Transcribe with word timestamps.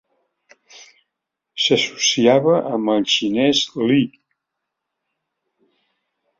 S'associava 1.65 2.57
amb 2.71 2.95
el 2.95 3.07
xinès 3.17 3.63
Li. 3.85 4.01